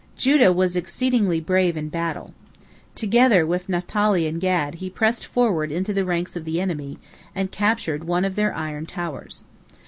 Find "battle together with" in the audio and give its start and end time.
1.87-3.69